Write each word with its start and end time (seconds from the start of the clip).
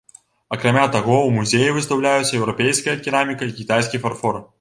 Акрамя 0.55 0.85
таго, 0.95 1.17
у 1.27 1.33
музеі 1.35 1.75
выстаўляюцца 1.75 2.33
еўрапейская 2.39 2.95
кераміка 3.05 3.43
і 3.51 3.55
кітайскі 3.59 4.03
фарфор. 4.07 4.41